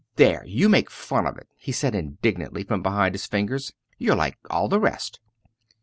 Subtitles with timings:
[0.15, 0.43] "There!
[0.47, 4.67] you make fun of it!" he said indignantly from behind his fingers "you're like all
[4.67, 5.19] the rest."